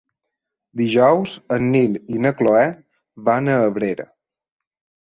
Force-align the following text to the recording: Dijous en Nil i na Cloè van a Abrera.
Dijous 0.81 1.35
en 1.57 1.69
Nil 1.75 2.01
i 2.17 2.25
na 2.25 2.33
Cloè 2.41 2.67
van 3.31 3.55
a 3.55 3.63
Abrera. 3.71 4.11